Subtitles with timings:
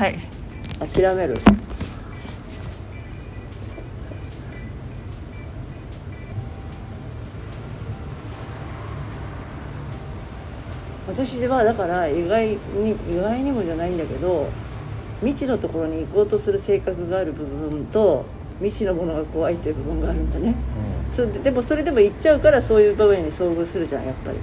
[0.00, 0.18] はい。
[0.78, 1.36] 諦める。
[11.06, 14.48] 私はだから意外に意外にもじゃないんだけど
[15.20, 18.24] 未知のところに行こうとする性格がある部分と
[18.60, 20.54] 未知のものが怖いという部分があるんだね、
[21.12, 24.38] そででもそれでも行っちゃうからそういう場面に遭遇するじゃんやっぱり。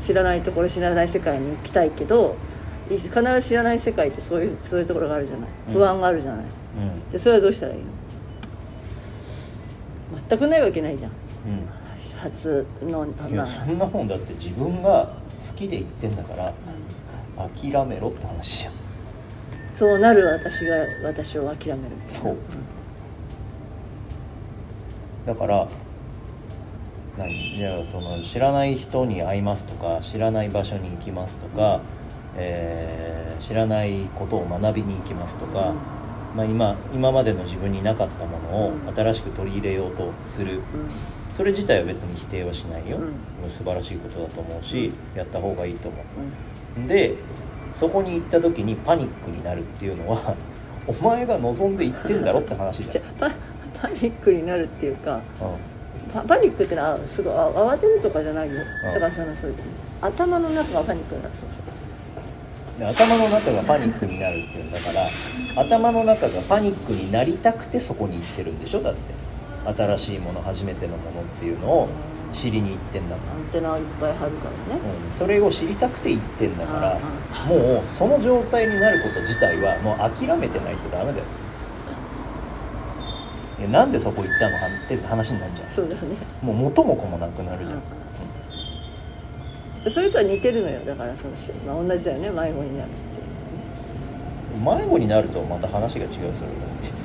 [0.00, 2.57] 知らないところ知らない世界に行きたいけどい
[2.96, 5.48] 必ず知らない世界ってそういうそういうところがあるじゃない。
[5.72, 7.10] 不安があるじゃない、うん。
[7.10, 7.86] でそれはどうしたらいいの？
[10.28, 11.10] 全くないわけないじゃん。
[11.10, 11.18] うん。
[12.18, 13.64] 初のいやまあ。
[13.66, 15.12] そんな本だって自分が
[15.48, 16.52] 好きで言ってんだから
[17.36, 18.72] 諦めろって話じゃん。
[19.74, 20.74] そうなる私が
[21.04, 21.96] 私を諦める。
[22.08, 22.36] そう。
[25.26, 25.68] だから
[27.18, 27.56] 何？
[27.56, 31.82] じゃあその知らない人に会いますとか知らない場所に行きますとか、
[32.38, 35.72] えー知らないことを学びに行きますとか、
[36.36, 40.54] まあ、今今までの自分になかったものをうん新しく取り入れようとする。
[40.54, 40.62] うん
[41.36, 42.98] それ自体は別に否定はしないよ、
[43.48, 45.96] 素晴らしいことだと思うし、やった方がいいと思
[46.84, 46.88] う。
[46.88, 47.14] で
[47.76, 50.34] そこに行った時にパニックになるっていうのは
[50.88, 53.04] お前が望んで行ってんだろって話じゃん。
[53.20, 53.30] パ
[53.80, 56.12] パニックになるっていうかうん。
[56.12, 58.54] パパニックってのはすごいあ慌てるとかじゃないよ。
[58.56, 58.94] うん。
[58.94, 59.54] だからそのそう
[60.00, 61.36] 頭の中がパニックになる。
[61.36, 61.62] そうそう
[62.78, 65.08] で頭の中がパニックになるっていうんだから
[65.62, 68.82] 頭の中がパニックになりたくてそこに行ってるんでしょ？
[68.82, 69.00] だって。
[69.66, 71.88] 新しいもの初めてのものっていうのを
[72.32, 74.80] 知りに行ってんだもん、アンテナをいっぱい張るからね。
[75.10, 76.98] うん、それを知りたくて行ってんだから
[77.32, 81.24] あもうその状態になること自体はもう諦めてないとダメだよ。
[83.68, 84.56] なんでそこ行ったの？
[84.56, 86.16] はって話になるじゃそうだよね。
[86.42, 87.82] んもう元も子もなくなるじゃん、
[89.86, 90.80] それとは似てるのよ。
[90.84, 92.30] だからそのし、まあ、同じだよね。
[92.30, 94.80] 迷子になるっていうね。
[94.82, 96.10] 迷子になるとまた話が違う。
[96.12, 96.98] それって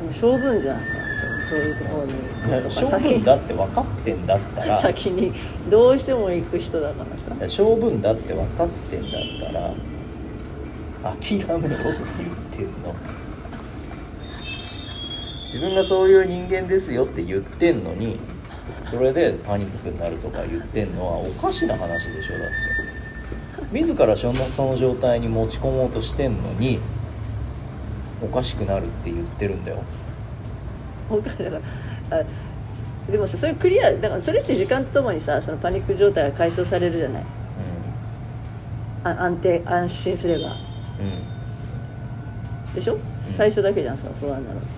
[0.11, 2.99] 性分じゃんさそうそういうところに行くとか。
[2.99, 4.81] 性分だって分かってんだったら。
[4.81, 5.33] 先に
[5.69, 7.49] どうしても行く人だからさ。
[7.49, 9.11] 性分だって分かってんだっ
[9.51, 9.73] たら。
[11.19, 11.69] 諦めろって言っ
[12.51, 12.95] てんの。
[15.53, 18.17] 自分がそういう人間ですよって言ってんのに
[18.89, 22.53] それでパニックになるとか言ってんのはおかしな話でしょだって。
[23.71, 26.79] 自らその状態に持ち込もうとしてんのに
[28.21, 29.83] おかしくなるって言ってるんだよ
[31.11, 31.59] 分かるだか
[32.09, 32.19] ら。
[32.19, 32.23] あ
[33.11, 37.23] でもさそれクリアだからそれって時間とともにさそのパニック状態が解消されるじゃない？
[39.03, 40.39] あ安定安心すれば。
[40.39, 40.45] うん。
[40.45, 40.55] うん
[42.73, 42.97] でしょ？
[43.19, 44.69] 最初だけじゃんさ不安なのって。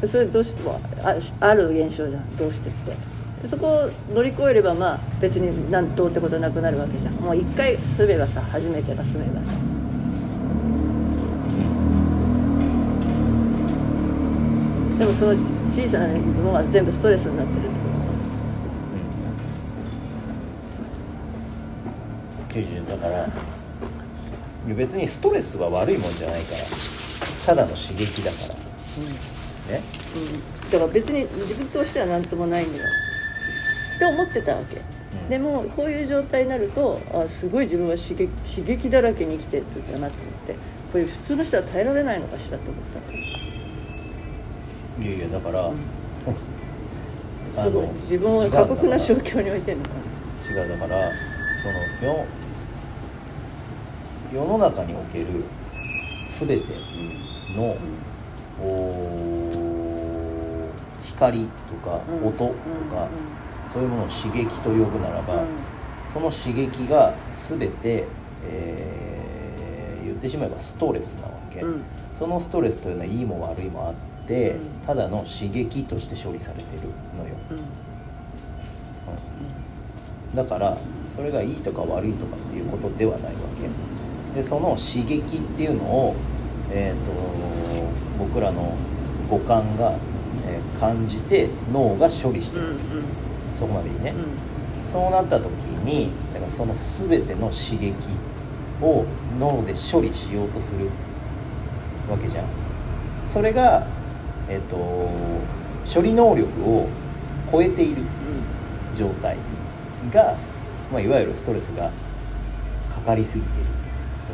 [0.00, 2.96] でそれどうしてもあある現象じゃんどうしてって。
[3.42, 7.14] でそこを乗り越えればまあ別になんどうってことなくなるわけじゃん。
[7.14, 9.52] もう一回住めばさ初めてが住めばさ
[14.98, 17.74] でもその小さなものは全部ストレスになってるってこ
[22.50, 22.64] とか。
[22.66, 23.28] 90だから
[24.74, 26.58] 別にストレスは悪いもんじゃないから。
[27.46, 28.54] ただの刺激だから。
[28.54, 29.82] ね？
[30.16, 30.18] う
[30.66, 32.84] ん、だから別に自分としては何ともないんだよ。
[33.96, 34.80] って思ってたわけ、
[35.16, 35.28] ん。
[35.28, 40.56] でもこういう状態になるとあすごい自分は刺激刺激だらけに生きてるんだなって思って。
[40.90, 43.00] これ普通の人は耐えられないのかしらと思った
[45.00, 45.70] いやいやだから、
[47.52, 47.86] すごい。
[47.88, 49.84] 自分を過酷な状況に置いてるの。
[49.84, 49.90] か
[50.50, 51.12] 違うだから
[51.62, 52.26] その世
[54.32, 55.26] 世の中における
[56.38, 56.64] 全て
[57.56, 57.76] の、
[58.62, 58.98] お
[61.02, 61.48] 光と
[61.88, 62.28] かうん。
[62.28, 62.52] 音と
[62.94, 63.08] か、
[63.72, 65.48] そういうものを刺激と呼ぶならば、うん。
[66.12, 67.14] その刺激が
[67.48, 68.04] 全て、
[68.44, 68.98] えー
[70.08, 71.82] 言ってしまえばストレスなわけ、うん。
[72.18, 74.00] そのストレスというのはいいも悪いもあって、
[74.34, 74.86] うん。
[74.86, 77.56] ただの刺激として処理されてるのよ、うん。
[77.56, 77.60] う
[80.32, 80.36] ん。
[80.36, 80.78] だから
[81.16, 83.38] それがいいとか悪いとかっていうことではないわ
[84.34, 84.40] け。
[84.40, 86.16] でその刺激っていうのを、
[86.70, 87.12] えー、と
[88.18, 88.74] 僕らの
[89.28, 89.94] 五感が、
[90.46, 92.78] えー感じて脳が処理してる、うんうん。
[93.58, 94.92] そこまでいいね、うん。
[94.92, 95.50] そうなった時
[95.84, 96.74] にだからその
[97.08, 97.92] 全ての刺激
[98.80, 99.04] を
[99.40, 100.88] 脳で処理しようとする
[102.08, 102.44] わけじゃん。
[103.34, 103.88] それが
[104.48, 104.76] えっ、と
[105.92, 106.88] 処理能力を
[107.50, 108.02] 超えている
[108.96, 109.36] 状態
[110.12, 110.36] が
[110.92, 111.90] まあ、いわゆるストレスが
[112.94, 113.66] かかりすぎてる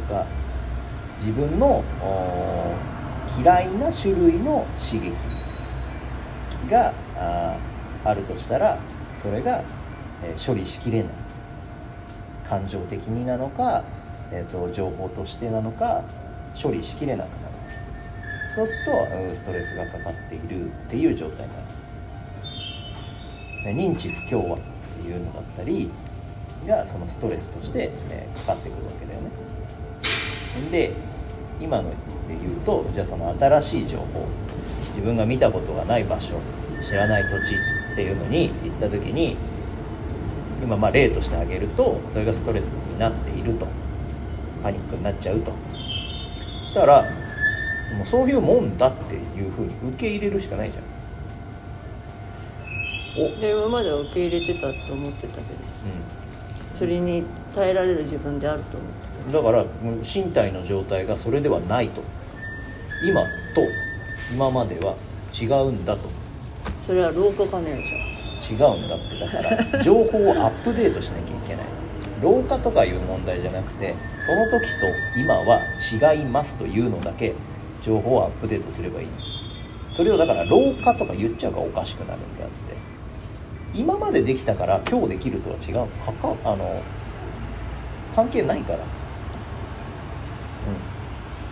[0.08, 0.25] とか
[1.19, 2.75] 自分のお
[3.40, 5.12] 嫌いな種類の刺激
[6.70, 8.78] があーあるとしたら
[9.20, 9.62] それが、
[10.22, 11.12] えー処理しきれない。
[12.49, 13.82] 感情的になのか、
[14.31, 16.02] えー、と情報としてなのか
[16.61, 17.53] 処理しきれなくなる
[18.54, 21.64] そうするとストレスがかかっているっていう状態になる。
[23.74, 24.58] 認知不協和っ
[25.02, 25.90] ていうのだったり
[26.66, 29.30] がそのストレスとして、えかかってくるわけだよね。
[30.70, 30.92] で
[31.60, 31.96] 今ので
[32.28, 34.26] 言うとじゃあその新しい情報
[34.94, 36.34] 自分が見たことがない場所
[36.86, 37.54] 知らない土地
[37.92, 39.36] っていうのに行った時に
[40.62, 43.66] 今まあ例として挙げるとそれがストレスになっていると。
[44.64, 45.52] パニックになっちゃうと。
[46.62, 47.04] そしたら
[47.96, 50.84] もうそういうもんだっていうふうに受け入れるしかないじゃん。
[53.26, 53.40] お。
[53.40, 55.44] で今までは受け入れてたと思ってたけど。
[55.44, 57.22] うそれに
[57.54, 58.90] 耐えられる自分であると思っ
[59.25, 59.69] てん、だからうん
[60.02, 62.02] 身体の状態がそれではないと。
[63.06, 63.28] 今と
[64.34, 64.96] 今までは
[65.32, 66.08] 違うんだと。
[66.64, 67.84] たそれは老化かね
[68.42, 69.19] じ違うんだって。
[69.20, 71.66] だから 情報をアップデートしなきゃいけない。
[72.22, 73.94] 老化とかいう問題じゃなくて
[74.25, 75.60] その時と今は
[76.14, 77.34] 違いますというのだけ
[77.84, 79.08] 情報をアップデートすればいい。
[79.90, 82.75] それをだから老化とか言っちゃうからおかしくなるんであって。
[83.75, 85.88] 今までできたから今日できるとは違う。
[86.04, 86.82] かかあの
[88.16, 88.82] 関係ないから、う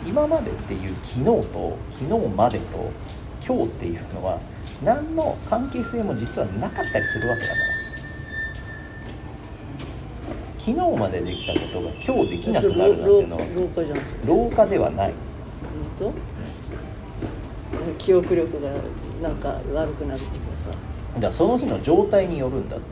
[0.07, 2.91] ん、今までっていう昨日と昨日までと
[3.45, 4.39] 今日っていうのは
[4.85, 7.59] 何の関係性も実はなかったりするわけだから。
[10.65, 13.43] 昨日までできたことが今日できなくなるなんていうのは
[14.25, 15.13] 老化ではない
[15.99, 16.13] 本当？
[17.99, 18.71] 記憶力が
[19.23, 20.71] なんか悪くなるとかさ。
[21.15, 22.85] だからその日の状態によるんだって。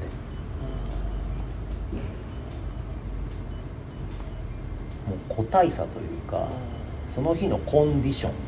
[5.08, 6.48] もう個体差というか
[7.08, 8.40] その日のコンディションって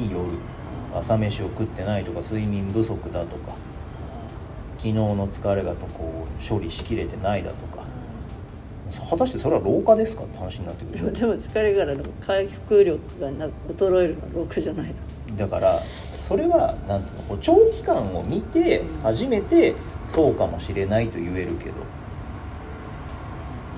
[0.00, 0.38] いうやつによる。
[0.94, 3.54] 朝飯を食ってないとか睡眠不足だとか
[4.78, 7.84] 昨日の疲れがとこう処理しきれてないだとか。
[9.10, 15.36] 果たしてそれは老化ですかって話になってくるでも疲れからの回復力がな衰えるのは老化じゃないの。
[15.36, 19.74] だからそれはなんつうの長期間を見て初めて
[20.08, 21.72] そうかもしれないと言えるけど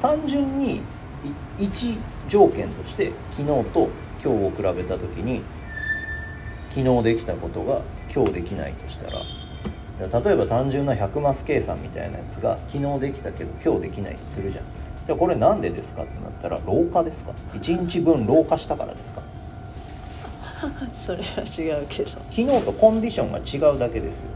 [0.00, 0.76] 単純に
[1.58, 1.98] い一
[2.28, 3.88] 条件として昨日と
[4.22, 5.42] 今日を比べた時に
[6.70, 7.82] 昨日できたことが
[8.14, 14.64] 今日できないとしたら例えば単純な100マス計算みたいなやつが昨日できたけど今日できないとするじゃん
[15.10, 19.22] じゃあこれなんでですかってなったら老化ですか？1日分老化したからですか？
[20.94, 22.10] それは違うけど。
[22.30, 24.28] 昨日とコンディションが違うだけですよ。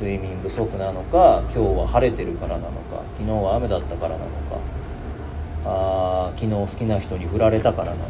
[0.00, 4.30] 睡眠不足なのか今日は晴れてるからなのか昨日は雨だったからなのか
[5.66, 8.06] あー昨日好きな人に振られたからなのか。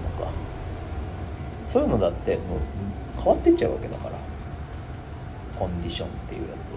[1.68, 4.12] そういうのだってもう変わってっちゃうわけだから。
[5.58, 6.70] コンディションっていうやつ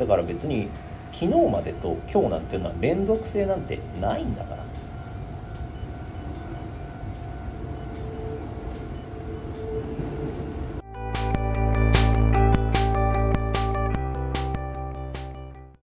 [0.00, 0.06] は。
[0.06, 0.70] だから別に
[1.12, 4.64] 昨日までと今日なんていうのは連続性なんてないんだから。